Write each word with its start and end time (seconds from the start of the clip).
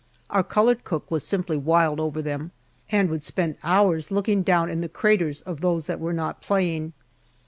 Our 0.31 0.43
colored 0.43 0.83
cook 0.83 1.11
was 1.11 1.23
simply 1.23 1.57
wild 1.57 1.99
over 1.99 2.23
them, 2.23 2.49
and 2.89 3.07
would 3.11 3.21
spend 3.21 3.57
hours 3.63 4.09
looking 4.09 4.41
down 4.41 4.67
in 4.67 4.81
the 4.81 4.89
craters 4.89 5.41
of 5.41 5.61
those 5.61 5.85
that 5.85 5.99
were 5.99 6.11
not 6.11 6.41
playing. 6.41 6.93